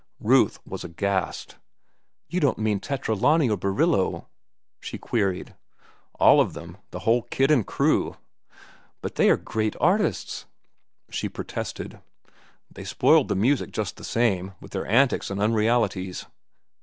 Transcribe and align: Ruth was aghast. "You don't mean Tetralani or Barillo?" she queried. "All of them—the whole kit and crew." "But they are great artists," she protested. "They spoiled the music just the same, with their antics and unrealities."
Ruth 0.19 0.57
was 0.65 0.83
aghast. 0.83 1.57
"You 2.27 2.39
don't 2.39 2.57
mean 2.57 2.79
Tetralani 2.79 3.51
or 3.51 3.55
Barillo?" 3.55 4.25
she 4.79 4.97
queried. 4.97 5.53
"All 6.15 6.41
of 6.41 6.53
them—the 6.53 6.97
whole 7.01 7.21
kit 7.29 7.51
and 7.51 7.67
crew." 7.67 8.17
"But 9.03 9.13
they 9.13 9.29
are 9.29 9.37
great 9.37 9.75
artists," 9.79 10.47
she 11.11 11.29
protested. 11.29 12.01
"They 12.71 12.83
spoiled 12.83 13.27
the 13.27 13.35
music 13.35 13.69
just 13.69 13.97
the 13.97 14.03
same, 14.03 14.53
with 14.59 14.71
their 14.71 14.87
antics 14.87 15.29
and 15.29 15.39
unrealities." 15.39 16.25